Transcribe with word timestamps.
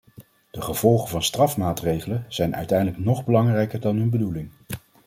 De 0.51 0.61
gevolgen 0.61 1.09
van 1.09 1.23
strafmaatregelen 1.23 2.25
zijn 2.27 2.55
uiteindelijk 2.55 2.97
nog 2.99 3.25
belangrijker 3.25 3.79
dan 3.79 3.97
hun 3.97 4.09
bedoeling. 4.09 4.51